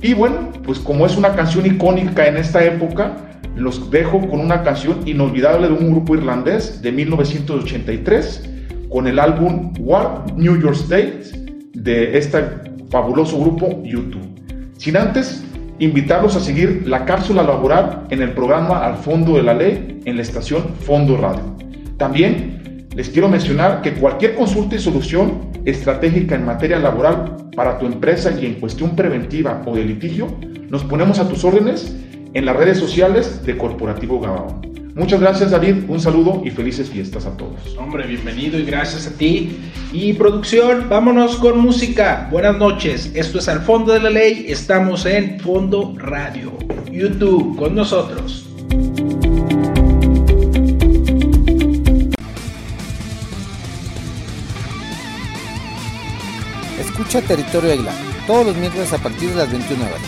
[0.00, 3.16] Y bueno, pues como es una canción icónica en esta época,
[3.56, 8.50] los dejo con una canción inolvidable de un grupo irlandés de 1983,
[8.88, 11.41] con el álbum What New York State
[11.82, 12.38] de este
[12.90, 14.22] fabuloso grupo YouTube.
[14.78, 15.44] Sin antes
[15.78, 20.16] invitarlos a seguir la cápsula laboral en el programa Al Fondo de la Ley en
[20.16, 21.56] la estación Fondo Radio.
[21.96, 27.86] También les quiero mencionar que cualquier consulta y solución estratégica en materia laboral para tu
[27.86, 30.28] empresa y en cuestión preventiva o de litigio,
[30.68, 31.96] nos ponemos a tus órdenes
[32.34, 34.71] en las redes sociales de Corporativo Gabaón.
[34.94, 37.76] Muchas gracias David, un saludo y felices fiestas a todos.
[37.78, 39.56] Hombre, bienvenido y gracias a ti.
[39.90, 42.28] Y producción, vámonos con música.
[42.30, 46.52] Buenas noches, esto es Al Fondo de la Ley, estamos en Fondo Radio,
[46.90, 48.46] YouTube, con nosotros.
[56.78, 57.92] Escucha Territorio Águila
[58.26, 60.00] todos los miércoles a partir de las 21 horas,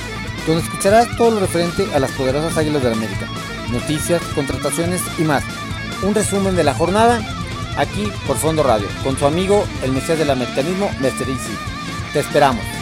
[0.47, 3.29] donde escucharás todo lo referente a las poderosas Águilas de la América,
[3.71, 5.45] noticias, contrataciones y más.
[6.03, 7.21] Un resumen de la jornada
[7.77, 10.91] aquí por Fondo Radio, con su amigo el Mesías del Americanismo.
[11.01, 11.57] Easy.
[12.13, 12.74] Te esperamos.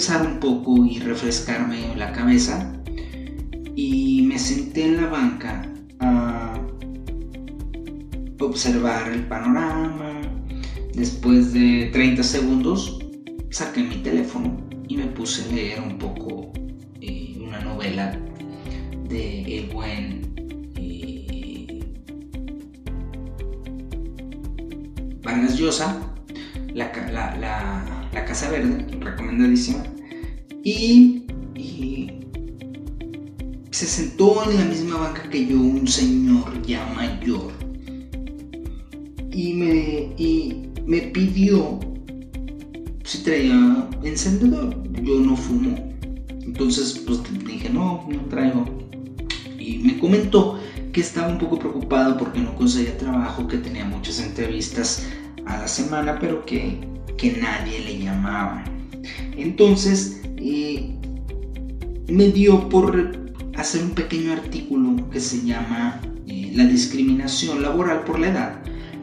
[0.00, 2.72] Pensar un poco y refrescarme la cabeza
[3.76, 6.58] y me senté en la banca a
[8.40, 10.22] observar el panorama.
[10.94, 12.98] Después de 30 segundos
[13.50, 14.56] saqué mi teléfono
[14.88, 16.50] y me puse a leer un poco
[17.02, 18.18] eh, una novela
[19.06, 20.30] de el buen
[25.22, 25.94] Vargas Llosa,
[26.72, 26.90] la,
[27.38, 29.84] La Casa Verde, recomendadísima.
[30.62, 31.24] Y,
[33.70, 37.50] se sentó en la misma banca que yo un señor ya mayor.
[39.32, 41.78] Y me, y me pidió
[43.04, 44.76] si traía encendedor.
[45.02, 45.76] Yo no fumo.
[46.42, 48.66] Entonces, pues dije, no, no traigo.
[49.58, 50.58] Y me comentó
[50.92, 55.06] que estaba un poco preocupado porque no conseguía trabajo, que tenía muchas entrevistas
[55.46, 56.89] a la semana, pero que,
[57.20, 58.64] que nadie le llamaba.
[59.36, 60.90] Entonces, eh,
[62.08, 63.12] me dio por
[63.56, 68.62] hacer un pequeño artículo que se llama eh, La discriminación laboral por la edad.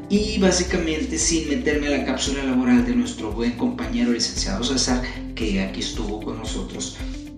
[0.10, 5.04] Y básicamente sin meterme a la cápsula laboral de nuestro buen compañero licenciado César,
[5.36, 6.98] que aquí estuvo con nosotros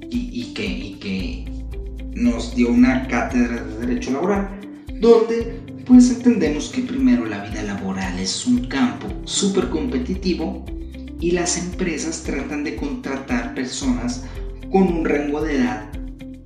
[0.10, 1.46] y, y que
[2.14, 4.60] nos dio una cátedra de derecho laboral,
[5.00, 5.60] donde
[5.90, 10.64] pues entendemos que primero la vida laboral es un campo súper competitivo
[11.20, 14.24] y las empresas tratan de contratar personas
[14.72, 15.92] con un rango de edad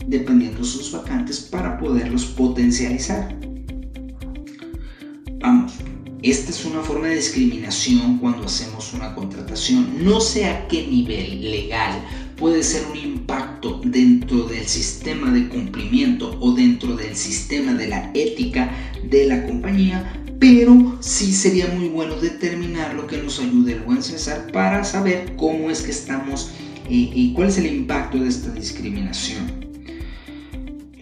[0.08, 3.38] dependiendo sus vacantes para poderlos potencializar.
[5.42, 5.74] Vamos,
[6.22, 10.06] esta es una forma de discriminación cuando hacemos una contratación.
[10.06, 12.02] No sé a qué nivel legal
[12.44, 18.12] puede ser un impacto dentro del sistema de cumplimiento o dentro del sistema de la
[18.14, 18.70] ética
[19.10, 24.04] de la compañía, pero sí sería muy bueno determinar lo que nos ayude el buen
[24.04, 26.52] César para saber cómo es que estamos
[26.90, 29.66] eh, y cuál es el impacto de esta discriminación.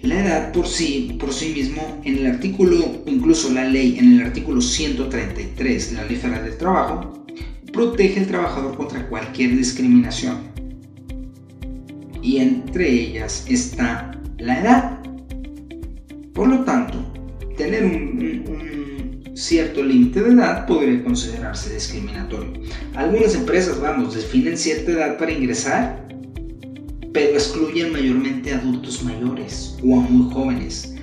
[0.04, 4.27] La edad por sí, por sí mismo, en el artículo, incluso la ley, en el
[4.27, 7.25] artículo 133 de la Ley Federal del Trabajo,
[7.73, 10.50] protege al trabajador contra cualquier discriminación
[12.21, 14.99] y entre ellas está la edad.
[16.34, 16.97] Por lo tanto,
[17.57, 22.53] tener un, cierto límite de edad podría considerarse discriminatorio.
[22.95, 26.07] Algunas empresas, vamos, definen cierta edad para ingresar,
[27.13, 30.95] pero excluyen mayormente a adultos mayores o a muy jóvenes.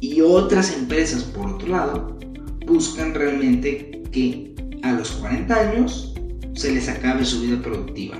[0.00, 2.18] Y otras empresas, por otro lado,
[2.66, 6.14] buscan realmente que a los 40 años
[6.54, 8.18] se les acabe su vida productiva.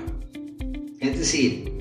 [0.99, 1.71] Es decir,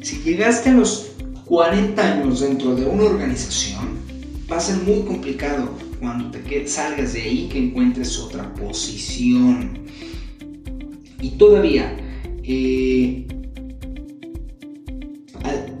[0.00, 1.12] si llegaste a los
[1.44, 3.98] 40 años dentro de una organización,
[4.50, 9.86] va a ser muy complicado cuando te salgas de ahí que encuentres otra posición.
[11.20, 11.96] Y todavía,
[12.42, 13.26] eh,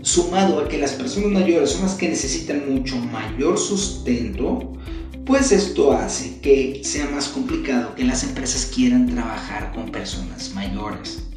[0.02, 4.72] sumado a que las personas mayores son las que necesitan mucho mayor sustento,
[5.24, 11.31] pues esto hace que sea más complicado que las empresas quieran trabajar con personas mayores.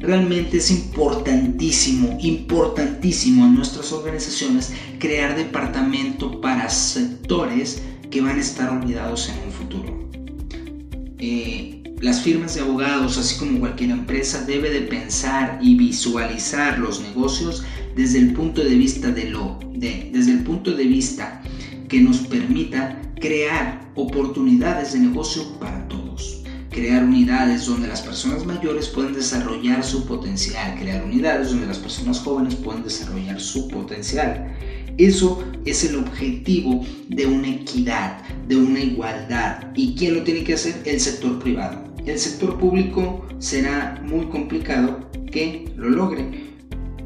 [0.00, 8.70] Realmente es importantísimo, importantísimo en nuestras organizaciones crear departamento para sectores que van a estar
[8.70, 10.08] olvidados en un futuro.
[11.18, 17.00] Eh, las firmas de abogados, así como cualquier empresa, debe de pensar y visualizar los
[17.00, 17.64] negocios
[17.96, 21.42] desde el punto de vista de lo, de, desde el punto de vista
[21.88, 26.37] que nos permita crear oportunidades de negocio para todos
[26.78, 32.20] crear unidades donde las personas mayores pueden desarrollar su potencial, crear unidades donde las personas
[32.20, 34.54] jóvenes pueden desarrollar su potencial.
[34.96, 39.72] Eso es el objetivo de una equidad, de una igualdad.
[39.74, 40.80] ¿Y quién lo tiene que hacer?
[40.84, 41.82] El sector privado.
[42.06, 46.48] El sector público será muy complicado que lo logre.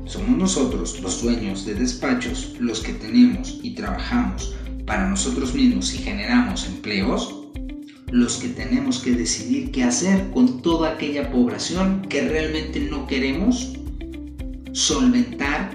[0.05, 4.55] Somos nosotros, los dueños de despachos, los que tenemos y trabajamos
[4.85, 7.42] para nosotros mismos y generamos empleos,
[8.13, 13.73] los que tenemos que decidir qué hacer con toda aquella población que realmente no queremos
[14.73, 15.71] solventar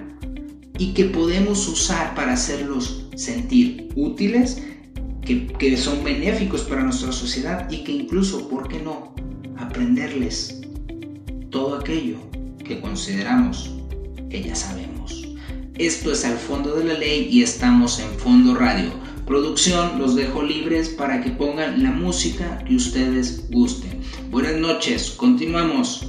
[0.78, 4.62] y que podemos usar para hacerlos sentir útiles,
[5.26, 9.16] que, son benéficos para nuestra sociedad y que incluso, ¿por qué no?,
[9.58, 10.62] aprenderles
[11.50, 12.18] todo aquello
[12.64, 13.72] que consideramos
[14.30, 15.28] que ya sabemos.
[15.74, 18.92] Esto es al fondo de la ley y estamos en Fondo Radio
[19.28, 24.02] Producción, los dejo libres para que pongan la música que ustedes gusten.
[24.32, 26.04] Buenas noches, continuamos.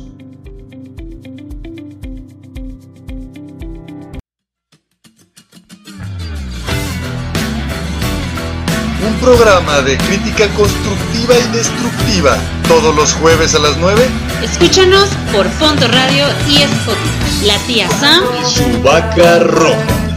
[9.04, 12.36] Un programa de crítica constructiva y destructiva,
[12.68, 14.00] todos los jueves a las 9.
[14.44, 17.46] Escúchanos por Fondo Radio y Spotify.
[17.46, 20.07] La tía Sam y su vaca roja.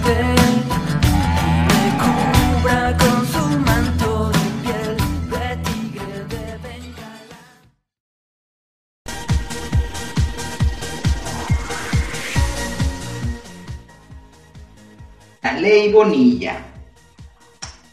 [15.62, 16.66] Ley Bonilla.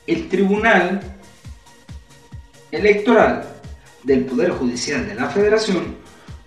[0.06, 1.00] El Tribunal
[2.72, 3.44] Electoral
[4.04, 5.96] del Poder Judicial de la Federación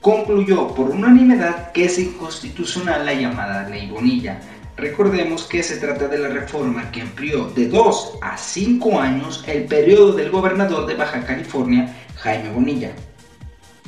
[0.01, 4.39] concluyó por unanimidad que es inconstitucional la llamada Ley Bonilla.
[4.75, 9.65] Recordemos que se trata de la reforma que amplió de 2 a 5 años el
[9.65, 12.93] periodo del gobernador de Baja California, Jaime Bonilla.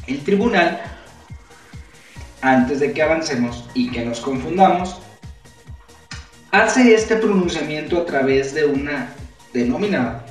[0.06, 0.84] El tribunal,
[2.42, 5.02] antes de que avancemos y que nos confundamos,
[6.54, 9.10] hace este pronunciamiento a través de una
[9.54, 10.24] denominada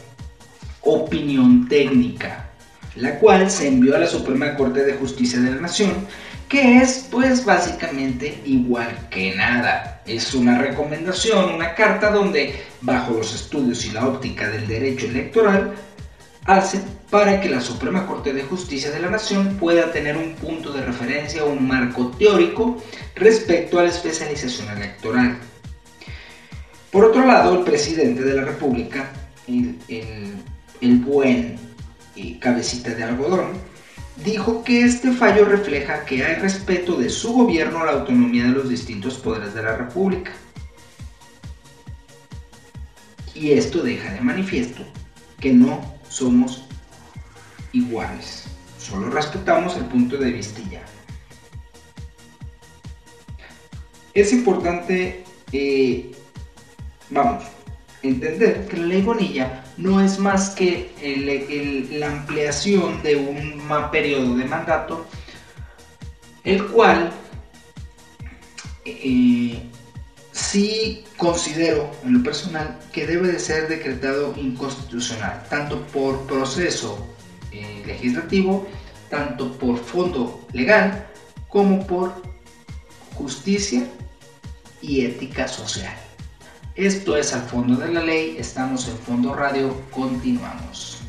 [0.83, 2.49] opinión técnica,
[2.95, 6.07] la cual se envió a la Suprema Corte de Justicia de la Nación,
[6.49, 10.01] que es pues básicamente igual que nada.
[10.07, 15.75] Es una recomendación, una carta donde, bajo los estudios y la óptica del derecho electoral,
[16.45, 20.73] hace para que la Suprema Corte de Justicia de la Nación pueda tener un punto
[20.73, 22.81] de referencia, un marco teórico
[23.17, 25.37] respecto a la especialización electoral.
[26.93, 29.11] Por otro lado, el presidente de la República,
[29.49, 31.57] el, buen
[32.15, 33.53] y cabecita de algodón,
[34.23, 38.51] dijo que este fallo refleja que hay respeto de su gobierno a la autonomía de
[38.51, 40.33] los distintos poderes de la República.
[43.35, 44.83] Y esto deja de manifiesto
[45.41, 45.81] que no
[46.11, 46.67] somos
[47.73, 48.45] iguales,
[48.79, 50.85] solo respetamos el punto de vista ya.
[54.13, 56.13] Es importante, eh,
[57.13, 57.45] vamos,
[58.03, 60.91] entender que la ley Bonilla no es más que
[61.99, 65.07] la ampliación de un periodo de mandato,
[66.45, 67.13] el cual
[68.85, 69.63] eh,
[70.33, 77.07] sí considero en lo personal que debe de ser decretado inconstitucional, tanto por proceso
[77.53, 78.67] eh, legislativo,
[79.09, 81.07] tanto por fondo legal,
[81.49, 82.13] como por
[83.15, 83.87] justicia
[84.81, 85.95] y ética social.
[86.75, 91.02] Esto es al fondo de la ley, estamos en Fondo Radio, continuamos.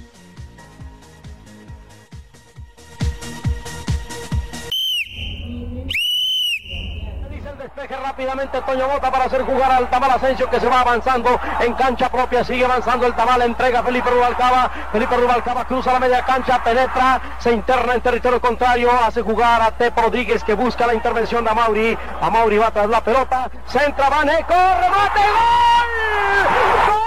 [7.84, 11.74] Despeje rápidamente Toño Bota para hacer jugar al Tamal Asensio que se va avanzando en
[11.74, 16.64] cancha propia, sigue avanzando el Tamal, entrega Felipe Rubalcaba, Felipe Rubalcaba cruza la media cancha,
[16.64, 21.44] penetra, se interna en territorio contrario, hace jugar a Tepo Rodríguez que busca la intervención
[21.44, 27.04] de Amauri, Amauri va tras la pelota, centra, Vaneco, remate, gol, gol.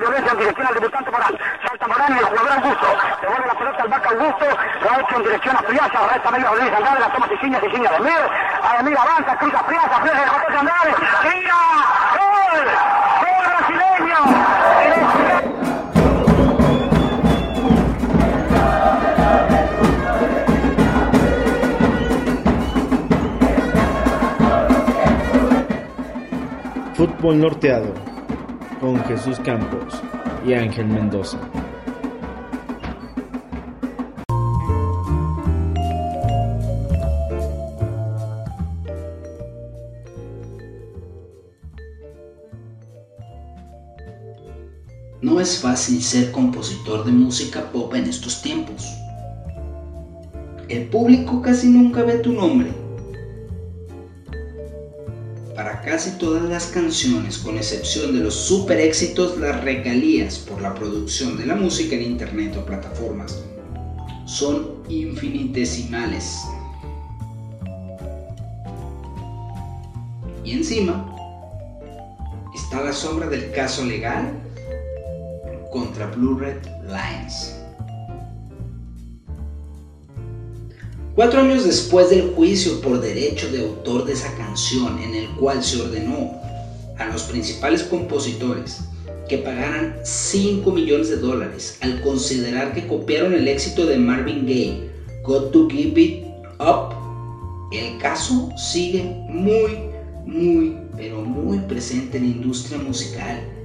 [0.00, 1.38] violencia en dirección al debutante Morán.
[1.66, 2.86] Salta Morán y el jugador Augusto.
[3.20, 4.46] Devuelve la pelota al Vaca Augusto.
[4.82, 6.08] Lo ha hecho en dirección a Friasa.
[6.12, 7.00] Resta medio Rodríguez Andrade.
[7.00, 8.24] La toma Siciña, Siciña de Mir.
[8.62, 10.00] Ademir avanza, cruza Friasa.
[10.00, 10.94] Friasa de José Andrade.
[11.22, 11.60] ¡Tira!
[12.16, 12.64] ¡Gol!
[13.22, 14.20] ¡Gol brasileño!
[26.94, 27.94] Fútbol norteado
[28.80, 30.02] con Jesús Campos
[30.44, 31.38] y Ángel Mendoza.
[45.40, 48.84] Es fácil ser compositor de música pop en estos tiempos.
[50.68, 52.74] El público casi nunca ve tu nombre
[55.56, 60.74] para casi todas las canciones, con excepción de los super éxitos, las regalías por la
[60.74, 63.42] producción de la música en internet o plataformas
[64.26, 66.42] son infinitesimales.
[70.44, 71.16] Y encima
[72.54, 74.49] está la sombra del caso legal
[75.70, 77.56] contra Blue Red Lines.
[81.14, 85.62] Cuatro años después del juicio por derecho de autor de esa canción, en el cual
[85.62, 86.32] se ordenó
[86.98, 88.80] a los principales compositores
[89.28, 94.90] que pagaran 5 millones de dólares al considerar que copiaron el éxito de Marvin Gaye,
[95.24, 96.24] Got to Give It
[96.58, 96.94] Up,
[97.72, 99.78] el caso sigue muy,
[100.26, 103.59] muy, pero muy presente en la industria musical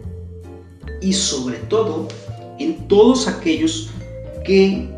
[1.01, 2.07] y sobre todo
[2.59, 3.89] en todos aquellos
[4.45, 4.89] que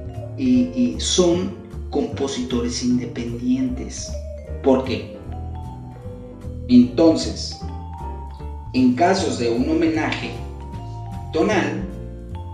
[0.99, 1.55] son
[1.89, 4.11] compositores independientes.
[4.63, 5.17] ¿Por qué?
[6.67, 7.59] Entonces,
[8.73, 10.31] en casos de un homenaje
[11.33, 11.83] tonal,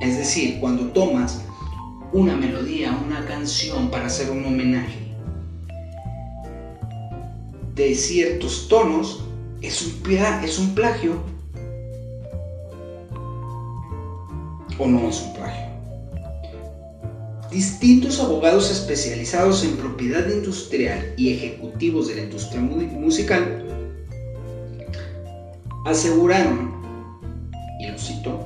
[0.01, 1.41] es decir, cuando tomas
[2.11, 4.99] una melodía, una canción para hacer un homenaje
[7.75, 9.23] de ciertos tonos,
[9.61, 10.11] es un,
[10.43, 11.32] es un plagio
[14.77, 15.73] o no es un plagio
[17.53, 23.63] distintos abogados especializados en propiedad industrial y ejecutivos de la industria musical
[25.85, 26.73] aseguraron,
[27.79, 28.39] y lo cito,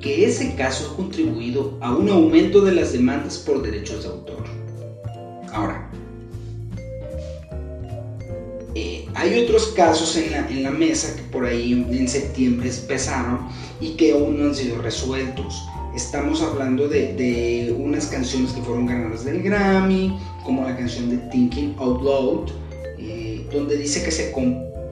[0.00, 4.44] que ese caso ha contribuido a un aumento de las demandas por derechos de autor.
[5.52, 5.88] Ahora,
[8.74, 13.48] eh, hay otros casos en la, en la mesa que por ahí en septiembre empezaron
[13.82, 15.66] y que aún no han sido resueltos.
[15.94, 21.16] Estamos hablando de, de, unas canciones que fueron ganadoras del Grammy, como la canción de
[21.30, 22.50] Thinking Out Loud,
[22.98, 24.32] eh, donde dice que se,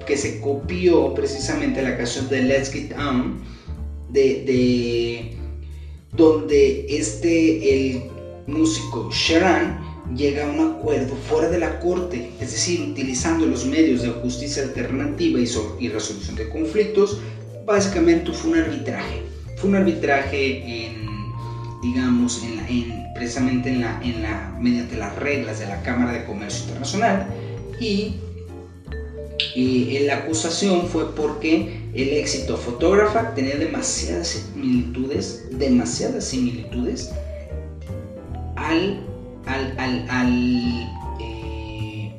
[0.06, 3.40] que se copió precisamente la canción de Let's Get On,
[4.10, 5.36] de, de
[6.12, 8.02] donde este, el
[8.48, 9.78] músico Sharon
[10.16, 14.64] llega a un acuerdo fuera de la corte, es decir, utilizando los medios de justicia
[14.64, 17.20] alternativa y resolución de conflictos,
[17.66, 19.22] básicamente fue un arbitraje.
[19.56, 21.06] Fue un arbitraje en,
[21.82, 26.64] digamos, en, precisamente en la, en la, mediante las reglas de la Cámara de Comercio
[26.64, 27.26] Internacional
[27.78, 28.14] y,
[29.54, 37.10] y la acusación fue porque el éxito fotógrafa tenía demasiadas similitudes, demasiadas similitudes
[38.56, 39.00] al
[39.46, 40.88] al, al,
[41.20, 42.12] eh,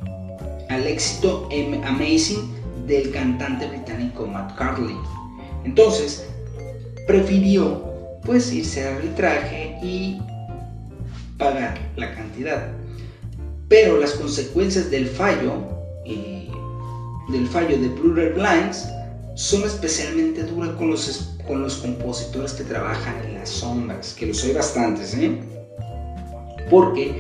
[0.70, 1.48] al, éxito
[1.84, 2.52] amazing
[2.88, 4.96] del cantante británico Matt Carley.
[5.64, 6.26] Entonces,
[7.08, 7.92] prefirió
[8.24, 10.20] pues irse al arbitraje y
[11.38, 12.68] pagar la cantidad.
[13.68, 15.54] Pero las consecuencias del fallo,
[16.06, 16.50] eh,
[17.30, 18.88] del fallo de Blue Blinds,
[19.36, 24.44] son especialmente duras con los, con los compositores que trabajan en las sombras, que los
[24.44, 25.40] hay bastantes, ¿eh?
[26.70, 27.16] porque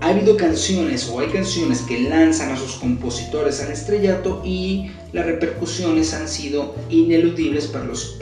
[0.00, 5.26] ha habido canciones o hay canciones que lanzan a sus compositores al estrellato y las
[5.26, 8.18] repercusiones han sido ineludibles para los,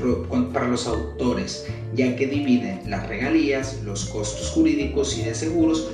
[0.53, 5.89] para los autores, ya que dividen las regalías, los costos jurídicos y de seguros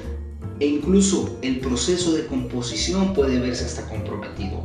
[0.58, 4.60] e incluso el proceso de composición puede verse hasta comprometido.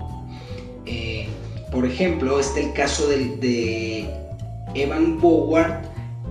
[0.87, 1.27] Eh,
[1.71, 4.09] por ejemplo, está el caso de,
[4.73, 5.83] Evan Boward,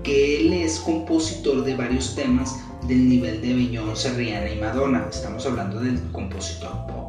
[0.02, 5.06] que él es compositor de varios temas del nivel de Beyoncé, Rihanna y Madonna.
[5.08, 7.01] Estamos hablando del compositor pop.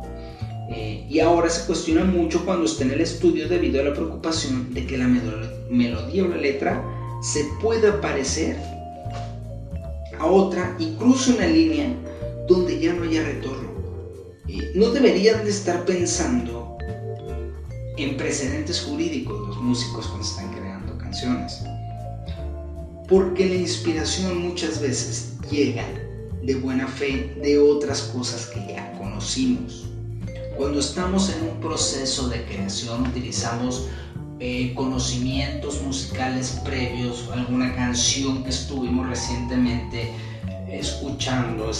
[0.75, 4.73] Eh, y ahora se cuestiona mucho cuando está en el estudio debido a la preocupación
[4.73, 5.07] de que la
[5.69, 6.83] melodía o la letra
[7.21, 8.57] se pueda parecer
[10.17, 11.93] a otra y cruce una línea
[12.47, 13.69] donde ya no haya retorno.
[14.47, 16.77] Eh, no deberían de estar pensando
[17.97, 21.61] en precedentes jurídicos los músicos cuando están creando canciones.
[23.07, 25.85] Porque la inspiración muchas veces llega
[26.41, 29.92] de buena fe de otras cosas que ya conocimos.
[30.57, 33.87] Cuando estamos en un proceso de creación utilizamos
[34.39, 40.11] eh, conocimientos musicales previos, alguna canción que estuvimos recientemente
[40.69, 41.71] escuchando,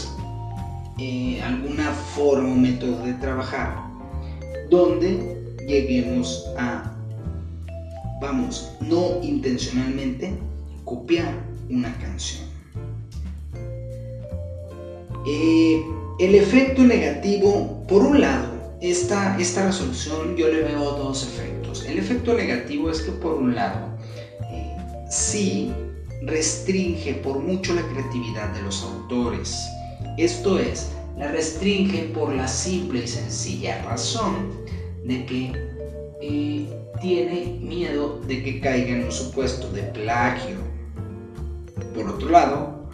[0.98, 3.84] eh, alguna forma o método de trabajar,
[4.70, 6.96] donde lleguemos a,
[8.22, 10.34] vamos, no intencionalmente
[10.84, 11.34] copiar
[11.70, 12.44] una canción.
[15.28, 15.84] Eh,
[16.20, 18.53] el efecto negativo, por un lado,
[18.84, 21.86] esta, esta resolución yo le veo dos efectos.
[21.86, 23.88] El efecto negativo es que por un lado,
[24.52, 24.76] eh,
[25.10, 25.72] sí
[26.24, 29.58] restringe por mucho la creatividad de los autores.
[30.18, 34.52] Esto es, la restringe por la simple y sencilla razón
[35.06, 35.52] de que
[36.22, 36.68] eh,
[37.02, 40.58] tiene miedo de que caiga en un supuesto de plagio.
[41.96, 42.90] Por otro lado,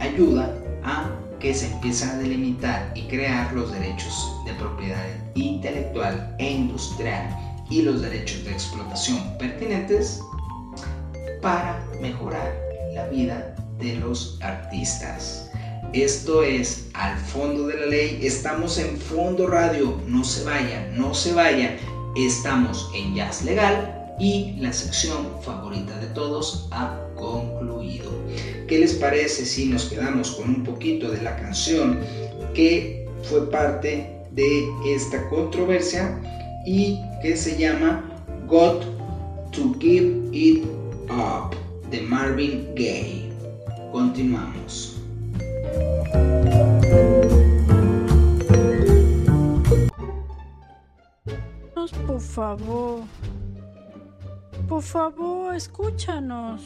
[0.00, 6.50] ayuda a que se empiezan a delimitar y crear los derechos de propiedad intelectual e
[6.50, 7.28] industrial
[7.70, 10.20] y los derechos de explotación pertinentes
[11.42, 12.54] para mejorar
[12.94, 15.50] la vida de los artistas.
[15.92, 18.20] Esto es al fondo de la ley.
[18.22, 20.00] Estamos en Fondo Radio.
[20.06, 21.76] No se vayan, no se vayan.
[22.16, 28.10] Estamos en Jazz Legal y la sección favorita de todos ha concluido.
[28.66, 32.00] ¿Qué les parece si nos quedamos con un poquito de la canción
[32.52, 36.20] que fue parte de esta controversia
[36.66, 38.04] y que se llama
[38.48, 38.82] Got
[39.52, 40.64] to Give It
[41.08, 41.54] Up
[41.90, 43.30] de Marvin Gaye?
[43.92, 44.96] Continuamos.
[52.04, 53.04] Por favor.
[54.68, 56.62] Por favor, escúchanos.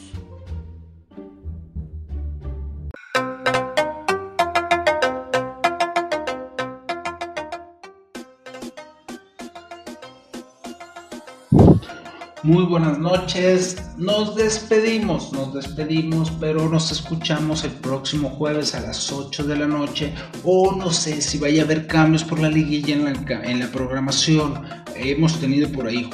[12.43, 19.13] Muy buenas noches, nos despedimos, nos despedimos, pero nos escuchamos el próximo jueves a las
[19.13, 22.95] 8 de la noche o no sé si vaya a haber cambios por la liguilla
[22.95, 24.63] en la, en la programación.
[24.97, 26.09] Hemos tenido por ahí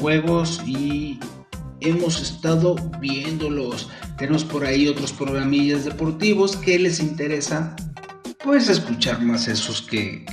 [0.00, 1.20] juegos y
[1.78, 3.88] hemos estado viéndolos.
[4.16, 7.76] Tenemos por ahí otros programillas deportivos que les interesa
[8.42, 10.24] pues escuchar más esos que,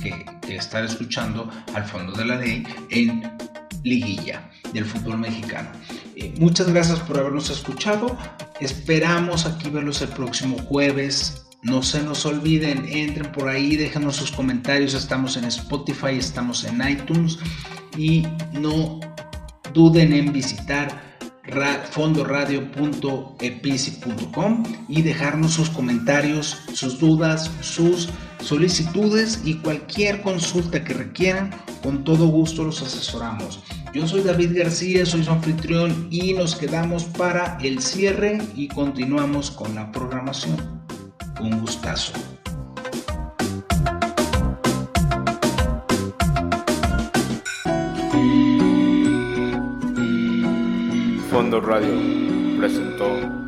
[0.42, 3.22] que estar escuchando al fondo de la ley en
[3.84, 5.70] liguilla del fútbol mexicano.
[6.16, 8.16] Eh, muchas gracias por habernos escuchado.
[8.60, 11.46] Esperamos aquí verlos el próximo jueves.
[11.62, 14.94] No se nos olviden, entren por ahí, déjenos sus comentarios.
[14.94, 17.38] Estamos en Spotify, estamos en iTunes
[17.96, 19.00] y no
[19.72, 21.06] duden en visitar
[21.90, 28.08] fondoradio.epici.com y dejarnos sus comentarios, sus dudas, sus
[28.40, 31.54] solicitudes y cualquier consulta que requieran.
[31.82, 33.60] Con todo gusto los asesoramos.
[33.96, 39.50] Yo soy David García, soy su anfitrión y nos quedamos para el cierre y continuamos
[39.50, 40.84] con la programación.
[41.40, 42.12] Un gustazo.
[51.30, 53.45] Fondo Radio presentó